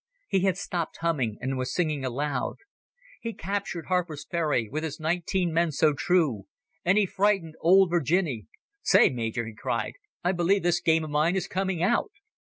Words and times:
He 0.27 0.39
had 0.39 0.57
stopped 0.57 0.97
humming, 1.01 1.37
and 1.41 1.59
was 1.59 1.71
singing 1.71 2.03
aloud: 2.03 2.55
"He 3.19 3.33
captured 3.35 3.85
Harper's 3.85 4.25
Ferry, 4.25 4.67
with 4.67 4.83
his 4.83 4.99
nineteen 4.99 5.53
men 5.53 5.71
so 5.71 5.93
true 5.93 6.45
And 6.83 6.97
he 6.97 7.05
frightened 7.05 7.53
old 7.61 7.91
Virginny..." 7.91 8.47
"Say, 8.81 9.11
Major," 9.11 9.45
he 9.45 9.53
cried, 9.53 9.93
"I 10.23 10.31
believe 10.31 10.63
this 10.63 10.81
game 10.81 11.03
of 11.03 11.11
mine 11.11 11.35
is 11.35 11.47
coming 11.47 11.83
out." 11.83 12.09